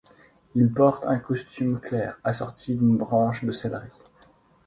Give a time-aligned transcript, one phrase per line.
[0.55, 3.91] Il porte un costume clair assorti d'une branche de céleri.